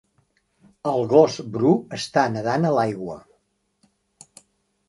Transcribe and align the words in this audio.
El 0.91 1.03
gos 1.11 1.35
bru 1.57 1.73
està 1.99 2.25
nedant 2.39 2.65
a 2.71 2.73
l'aigua 2.79 3.19